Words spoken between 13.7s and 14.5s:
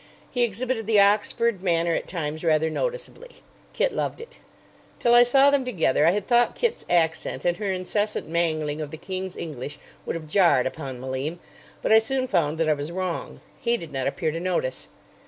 did not appear to